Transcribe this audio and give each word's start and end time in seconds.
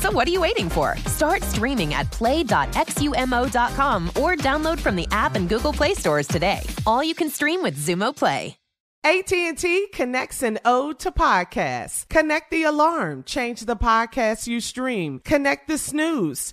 So 0.00 0.10
what 0.10 0.26
are 0.26 0.30
you 0.30 0.40
waiting 0.40 0.70
for? 0.70 0.96
Start 1.06 1.42
streaming 1.42 1.92
at 1.92 2.10
play.xumo.com 2.10 4.08
or 4.08 4.34
download 4.34 4.80
from 4.80 4.96
the 4.96 5.06
app 5.10 5.34
and 5.34 5.46
Google 5.46 5.74
Play 5.74 5.92
stores 5.94 6.26
today. 6.26 6.62
All 6.86 7.04
you 7.04 7.14
can 7.14 7.28
stream 7.28 7.62
with 7.62 7.76
Xumo 7.76 8.16
Play. 8.16 8.56
AT&T 9.02 9.88
connects 9.94 10.42
an 10.42 10.58
ode 10.62 10.98
to 10.98 11.10
podcasts. 11.10 12.06
Connect 12.10 12.50
the 12.50 12.64
alarm, 12.64 13.22
change 13.24 13.62
the 13.62 13.76
podcast 13.76 14.46
you 14.46 14.60
stream. 14.60 15.20
Connect 15.24 15.68
the 15.68 15.78
snooze. 15.78 16.52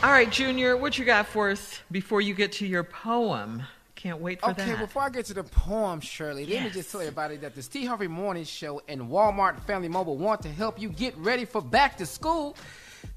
All 0.00 0.12
right, 0.12 0.30
Junior, 0.30 0.76
what 0.76 0.96
you 0.96 1.04
got 1.04 1.26
for 1.26 1.50
us 1.50 1.80
before 1.90 2.20
you 2.20 2.32
get 2.32 2.52
to 2.52 2.66
your 2.66 2.84
poem? 2.84 3.64
Can't 3.96 4.20
wait 4.20 4.38
for 4.38 4.50
okay, 4.50 4.64
that. 4.64 4.70
Okay, 4.74 4.80
before 4.80 5.02
I 5.02 5.08
get 5.08 5.26
to 5.26 5.34
the 5.34 5.42
poem, 5.42 6.00
Shirley, 6.00 6.46
let 6.46 6.62
me 6.62 6.70
just 6.70 6.92
tell 6.92 7.00
everybody 7.00 7.36
that 7.38 7.56
the 7.56 7.62
Steve 7.62 7.88
Harvey 7.88 8.06
Morning 8.06 8.44
Show 8.44 8.80
and 8.86 9.02
Walmart 9.02 9.58
Family 9.64 9.88
Mobile 9.88 10.16
want 10.16 10.40
to 10.42 10.48
help 10.50 10.80
you 10.80 10.88
get 10.88 11.16
ready 11.16 11.44
for 11.44 11.60
back 11.60 11.96
to 11.96 12.06
school 12.06 12.56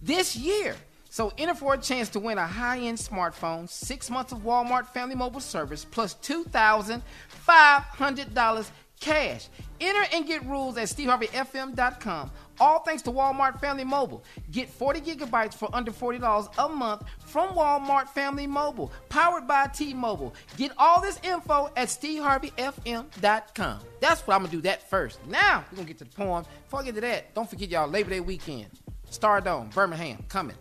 this 0.02 0.36
year. 0.36 0.76
So 1.12 1.32
enter 1.38 1.54
for 1.54 1.76
a 1.76 1.78
chance 1.78 2.10
to 2.10 2.20
win 2.20 2.40
a 2.40 2.48
high-end 2.48 2.98
smartphone, 2.98 3.70
six 3.70 4.10
months 4.10 4.32
of 4.32 4.40
Walmart 4.40 4.88
Family 4.88 5.14
Mobile 5.14 5.40
service, 5.40 5.86
plus 5.86 6.16
two 6.16 6.46
thousand 6.46 7.04
five 7.28 7.84
hundred 7.84 8.34
dollars 8.34 8.72
cash. 9.02 9.50
Enter 9.82 10.06
and 10.14 10.26
get 10.28 10.46
rules 10.46 10.78
at 10.78 10.88
SteveHarveyFM.com. 10.88 12.32
All 12.60 12.80
thanks 12.80 13.02
to 13.04 13.12
Walmart 13.12 13.60
Family 13.60 13.84
Mobile. 13.84 14.24
Get 14.52 14.70
40 14.70 15.02
gigabytes 15.02 15.56
for 15.56 15.68
under 15.74 15.92
$40 15.92 16.54
a 16.60 16.70
month 16.70 17.02
from 17.26 17.56
Walmart 17.56 18.08
Family 18.10 18.46
Mobile, 18.46 18.92
powered 19.10 19.48
by 19.48 19.66
T-Mobile. 19.68 20.36
Get 20.58 20.72
all 20.78 21.02
this 21.02 21.20
info 21.24 21.72
at 21.76 21.88
SteveHarveyFM.com. 21.88 23.80
That's 24.00 24.22
what 24.28 24.36
I'm 24.36 24.42
gonna 24.42 24.52
do 24.52 24.62
that 24.62 24.88
first. 24.90 25.20
Now 25.28 25.66
we're 25.72 25.78
gonna 25.78 25.88
get 25.88 25.98
to 26.00 26.04
the 26.06 26.12
poem. 26.12 26.46
Before 26.66 26.82
I 26.82 26.84
get 26.84 26.96
to 26.96 27.02
that, 27.02 27.34
don't 27.34 27.50
forget 27.50 27.70
y'all 27.70 27.88
Labor 27.90 28.12
Day 28.12 28.20
weekend. 28.20 28.68
Stardome, 29.10 29.74
Birmingham, 29.74 30.24
coming. 30.30 30.56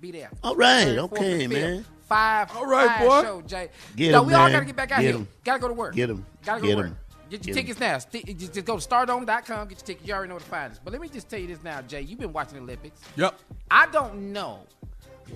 Be 0.00 0.10
there. 0.12 0.30
All 0.42 0.56
right, 0.56 0.84
Third, 0.84 0.98
okay, 0.98 1.44
and 1.44 1.52
man. 1.52 1.84
Five. 2.08 2.54
All 2.56 2.66
right, 2.66 2.86
five 2.88 3.00
boy. 3.08 3.22
Show, 3.22 3.42
Jay. 3.42 3.68
Get 3.96 4.12
no, 4.12 4.20
'em, 4.22 4.26
we 4.26 4.34
all 4.34 4.50
gotta 4.50 4.64
get 4.66 4.76
back 4.76 4.92
out 4.92 5.00
Get 5.00 5.06
here. 5.06 5.14
'em. 5.16 5.28
Gotta 5.44 5.60
go 5.60 5.68
to 5.68 5.74
work. 5.74 5.94
Get 5.94 6.10
'em. 6.10 6.24
Gotta 6.44 6.60
go 6.60 6.66
Get 6.66 6.72
to 6.74 6.76
work. 6.78 6.86
'em. 6.88 6.98
Get 7.32 7.46
your 7.46 7.54
tickets 7.56 7.80
now. 7.80 7.96
Sti- 7.98 8.24
Just, 8.34 8.52
just 8.52 8.66
go 8.66 8.78
to 8.78 8.86
stardome.com. 8.88 9.68
Get 9.68 9.78
your 9.78 9.86
tickets. 9.86 10.06
You 10.06 10.12
already 10.14 10.28
know 10.28 10.34
where 10.34 10.40
to 10.40 10.46
find 10.46 10.70
us. 10.72 10.78
But 10.84 10.92
let 10.92 11.00
me 11.00 11.08
just 11.08 11.28
tell 11.30 11.38
you 11.38 11.46
this 11.46 11.62
now, 11.64 11.80
Jay. 11.80 12.02
You've 12.02 12.18
been 12.20 12.32
watching 12.32 12.56
the 12.58 12.62
Olympics. 12.62 13.00
Yep. 13.16 13.38
I 13.70 13.86
don't 13.86 14.32
know, 14.34 14.60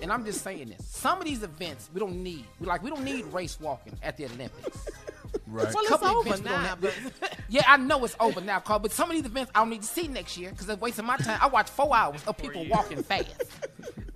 and 0.01 0.11
I'm 0.13 0.23
just 0.23 0.43
saying 0.43 0.69
this. 0.69 0.85
Some 0.85 1.17
of 1.19 1.25
these 1.25 1.41
events 1.41 1.89
we 1.93 1.99
don't 1.99 2.21
need. 2.23 2.45
We 2.59 2.67
like 2.67 2.83
we 2.83 2.91
don't 2.91 3.03
need 3.03 3.25
race 3.33 3.59
walking 3.59 3.93
at 4.03 4.15
the 4.17 4.25
Olympics. 4.25 4.87
Right. 5.45 5.73
Well, 5.73 5.83
it's 5.83 5.91
over 6.03 6.21
events 6.21 6.41
we 6.41 6.49
don't 6.49 6.61
now, 6.61 6.67
have, 6.67 6.81
but- 6.81 6.93
yeah, 7.49 7.63
I 7.67 7.77
know 7.77 8.03
it's 8.03 8.15
over 8.19 8.41
now, 8.41 8.59
Carl. 8.59 8.79
But 8.79 8.91
some 8.91 9.09
of 9.09 9.15
these 9.15 9.25
events 9.25 9.51
I 9.55 9.59
don't 9.59 9.69
need 9.69 9.81
to 9.81 9.87
see 9.87 10.07
next 10.07 10.37
year 10.37 10.49
because 10.49 10.65
they're 10.67 10.75
wasting 10.77 11.05
my 11.05 11.15
time. 11.17 11.37
I 11.41 11.47
watch 11.47 11.69
four 11.69 11.95
hours 11.95 12.21
of 12.27 12.37
people 12.37 12.65
walking 12.69 13.01
fast. 13.03 13.33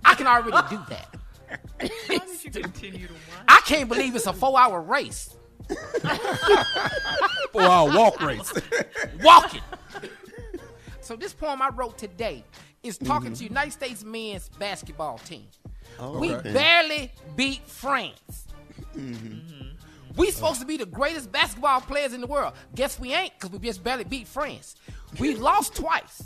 I 0.04 0.14
can 0.14 0.26
already 0.26 0.50
do 0.74 0.80
that. 0.88 1.14
Why 1.80 2.18
did 2.18 2.44
you 2.44 2.50
continue 2.62 3.06
to 3.06 3.12
watch? 3.12 3.44
I 3.48 3.60
can't 3.64 3.88
believe 3.88 4.14
it's 4.16 4.26
a 4.26 4.32
four-hour 4.32 4.80
race. 4.82 5.34
Four 7.52 7.62
hour 7.62 7.88
walk 7.96 8.20
race. 8.22 8.52
walking. 9.22 9.60
so 11.00 11.16
this 11.16 11.32
poem 11.32 11.60
I 11.62 11.68
wrote 11.70 11.98
today 11.98 12.44
is 12.82 12.98
talking 12.98 13.30
Mm-hmm. 13.32 13.34
to 13.38 13.44
United 13.44 13.72
States 13.72 14.04
men's 14.04 14.48
basketball 14.58 15.18
team. 15.18 15.46
Oh, 15.98 16.18
we 16.18 16.34
okay. 16.34 16.52
barely 16.52 17.12
beat 17.36 17.66
France. 17.68 18.46
Mm-hmm. 18.96 19.68
We 20.16 20.30
supposed 20.30 20.60
to 20.60 20.66
be 20.66 20.76
the 20.76 20.86
greatest 20.86 21.30
basketball 21.32 21.80
players 21.80 22.12
in 22.12 22.20
the 22.20 22.26
world. 22.26 22.54
Guess 22.74 22.98
we 23.00 23.14
ain't, 23.14 23.32
because 23.38 23.50
we 23.50 23.66
just 23.66 23.82
barely 23.84 24.04
beat 24.04 24.26
France. 24.26 24.76
We 25.18 25.34
lost 25.48 25.74
twice. 25.76 26.24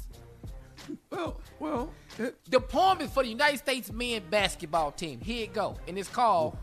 well, 1.10 1.40
well, 1.60 1.90
it, 2.18 2.36
The 2.48 2.60
poem 2.60 3.00
is 3.00 3.10
for 3.10 3.22
the 3.22 3.28
United 3.28 3.58
States 3.58 3.92
men's 3.92 4.24
basketball 4.30 4.92
team. 4.92 5.20
Here 5.20 5.44
it 5.44 5.52
go, 5.52 5.76
and 5.86 5.98
it's 5.98 6.08
called 6.08 6.56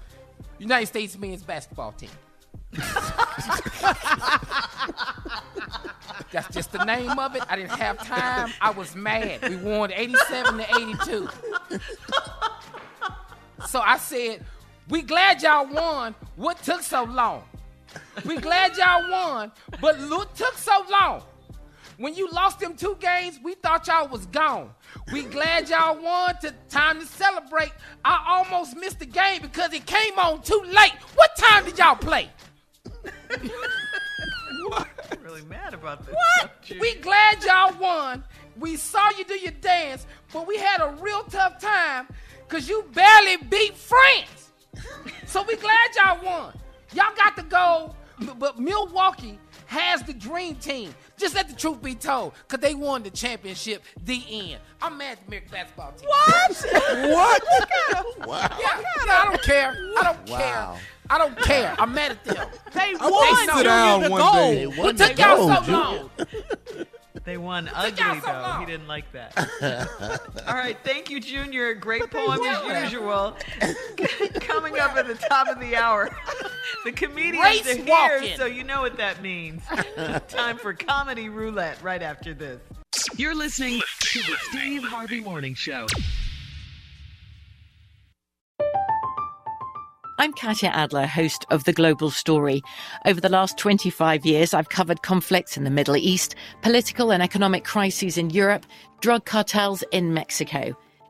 United 0.60 0.88
States 0.88 1.18
men's 1.18 1.44
basketball 1.44 1.92
team. 1.94 2.10
That's 6.32 6.54
just 6.54 6.72
the 6.72 6.84
name 6.86 7.12
of 7.20 7.36
it. 7.36 7.44
I 7.48 7.56
didn't 7.56 7.78
have 7.78 8.00
time. 8.06 8.52
I 8.60 8.72
was 8.72 8.96
mad. 8.96 9.48
We 9.48 9.56
won 9.58 9.92
87 9.94 10.58
to 10.58 10.76
82. 10.76 11.30
So 13.68 13.80
I 13.80 13.98
said, 13.98 14.44
"We 14.90 15.04
glad 15.04 15.44
y'all 15.44 15.68
won. 15.68 16.16
What 16.36 16.62
took 16.64 16.82
so 16.82 17.04
long? 17.04 17.44
We 18.26 18.38
glad 18.38 18.76
y'all 18.78 19.10
won, 19.12 19.52
but 19.80 19.98
what 20.10 20.36
took 20.36 20.58
so 20.58 20.84
long? 20.90 21.22
When 21.98 22.16
you 22.16 22.30
lost 22.32 22.60
them 22.60 22.76
two 22.76 22.98
games, 23.00 23.40
we 23.44 23.54
thought 23.54 23.88
y'all 23.88 24.08
was 24.08 24.26
gone. 24.28 24.72
We 25.12 25.24
glad 25.24 25.70
y'all 25.70 26.02
won. 26.02 26.36
To 26.42 26.54
time 26.70 27.00
to 27.00 27.06
celebrate. 27.06 27.72
I 28.04 28.24
almost 28.28 28.76
missed 28.76 29.00
the 29.00 29.06
game 29.06 29.42
because 29.42 29.74
it 29.74 29.86
came 29.86 30.18
on 30.18 30.42
too 30.42 30.62
late. 30.66 30.94
What 31.16 31.36
time 31.38 31.66
did 31.66 31.78
y'all 31.78 31.96
play? 31.96 32.30
I'm 33.06 33.52
really 35.22 35.44
mad 35.44 35.74
about 35.74 36.06
this. 36.06 36.16
What? 36.16 36.52
We 36.80 36.96
glad 36.96 37.44
y'all 37.44 37.78
won. 37.80 38.24
We 38.58 38.76
saw 38.76 39.10
you 39.18 39.26
do 39.26 39.36
your 39.36 39.54
dance, 39.54 40.06
but 40.32 40.48
we 40.48 40.58
had 40.58 40.82
a 40.82 40.92
real 41.02 41.24
tough 41.24 41.60
time 41.60 42.08
because 42.48 42.70
you 42.70 42.86
barely 42.94 43.38
beat 43.38 43.76
France. 43.76 44.52
So 45.28 45.44
we 45.44 45.56
glad 45.56 45.90
y'all 45.96 46.24
won. 46.24 46.54
Y'all 46.94 47.16
got 47.16 47.36
to 47.38 47.44
go, 47.44 47.96
but 48.38 48.60
Milwaukee 48.60 49.40
has 49.66 50.04
the 50.04 50.14
dream 50.14 50.56
team. 50.56 50.94
Just 51.18 51.36
let 51.36 51.48
the 51.48 51.56
truth 51.56 51.82
be 51.82 51.96
told, 51.96 52.34
because 52.48 52.60
they 52.62 52.74
won 52.76 53.04
the 53.04 53.10
championship, 53.10 53.84
the 54.04 54.24
end. 54.30 54.60
I'm 54.82 54.98
mad 54.98 55.14
at 55.14 55.20
the 55.22 55.28
American 55.28 55.52
basketball 55.52 55.92
team. 55.94 56.10
What? 56.10 57.46
What? 58.28 58.54
Yeah, 58.60 58.82
yeah, 59.06 59.22
I 59.22 59.26
don't 59.26 59.42
care. 59.44 59.70
I 60.00 60.04
don't 60.04 60.26
care. 60.26 60.76
I 61.10 61.18
don't 61.18 61.38
care. 61.38 61.76
I'm 61.78 61.94
mad 61.94 62.12
at 62.12 62.24
them. 62.24 62.48
They 62.74 62.96
I 63.00 63.10
won 63.10 63.48
to 63.48 63.54
sit 63.54 63.64
down 63.64 64.02
the 64.04 64.10
one 64.10 64.22
goal. 64.22 64.34
day. 64.34 64.66
What 64.68 64.98
took 64.98 65.18
y'all 65.20 65.64
so 65.64 65.72
long? 65.72 66.10
They 67.26 67.38
won 67.38 67.70
ugly, 67.74 67.98
so 67.98 68.26
though. 68.26 68.32
long. 68.42 68.60
He 68.62 68.66
didn't 68.66 68.88
like 68.88 69.06
that. 69.14 69.38
All 70.48 70.56
right. 70.56 70.78
Thank 70.84 71.10
you, 71.10 71.20
Junior. 71.20 71.74
Great 71.74 72.10
poem 72.10 72.40
as 72.44 72.92
usual. 72.92 73.38
Coming 74.42 74.80
up 74.80 74.96
at 74.98 75.08
the 75.08 75.16
top 75.30 75.48
of 75.48 75.60
the 75.60 75.76
hour. 75.76 76.10
The 76.84 76.92
comedians 76.92 77.44
Race 77.44 77.68
are 77.74 77.76
here, 77.76 78.20
walking. 78.20 78.38
so 78.38 78.46
you 78.46 78.64
know 78.64 78.82
what 78.82 78.98
that 78.98 79.22
means. 79.22 79.64
Time 80.28 80.58
for 80.58 80.74
Comedy 80.74 81.30
Roulette 81.30 81.82
right 81.82 82.02
after 82.02 82.34
this. 82.34 82.60
You're 83.16 83.36
listening 83.36 83.82
to 84.00 84.20
the 84.20 84.36
Steve 84.50 84.84
Harvey 84.84 85.22
Morning 85.22 85.56
Show. 85.56 85.88
I'm 90.20 90.32
Katya 90.34 90.70
Adler, 90.70 91.08
host 91.08 91.46
of 91.50 91.64
The 91.64 91.74
Global 91.74 92.12
Story. 92.12 92.62
Over 93.06 93.20
the 93.20 93.30
last 93.30 93.58
25 93.58 94.26
years, 94.26 94.54
I've 94.54 94.70
covered 94.70 95.02
conflicts 95.02 95.58
in 95.58 95.64
the 95.64 95.70
Middle 95.70 95.98
East, 95.98 96.36
political 96.62 97.12
and 97.12 97.22
economic 97.22 97.66
crises 97.66 98.18
in 98.18 98.30
Europe, 98.30 98.66
drug 99.02 99.26
cartels 99.26 99.84
in 99.92 100.14
Mexico. 100.14 100.78